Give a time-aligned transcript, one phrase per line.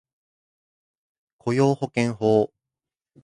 [1.37, 2.51] 雇用保険法